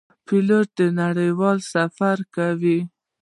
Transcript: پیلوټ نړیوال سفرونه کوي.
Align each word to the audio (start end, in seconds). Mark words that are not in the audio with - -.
پیلوټ 0.25 0.75
نړیوال 1.01 1.57
سفرونه 1.71 2.25
کوي. 2.35 2.79